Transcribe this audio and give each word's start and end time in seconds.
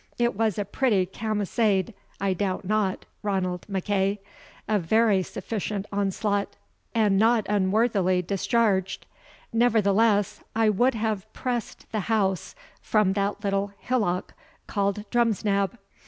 "It 0.17 0.33
was 0.35 0.57
a 0.57 0.65
pretty 0.65 1.05
camisade, 1.05 1.93
I 2.19 2.33
doubt 2.33 2.65
not, 2.65 3.05
Ranald 3.21 3.67
MacEagh, 3.69 4.17
a 4.67 4.79
very 4.79 5.21
sufficient 5.21 5.85
onslaught, 5.91 6.55
and 6.95 7.19
not 7.19 7.45
unworthily 7.47 8.23
discharged. 8.23 9.05
Nevertheless, 9.53 10.41
I 10.55 10.69
would 10.69 10.95
have 10.95 11.31
pressed 11.33 11.85
the 11.91 11.99
house 12.09 12.55
from 12.81 13.13
that 13.13 13.43
little 13.43 13.73
hillock 13.77 14.33
called 14.65 15.07
Drumsnab. 15.11 15.77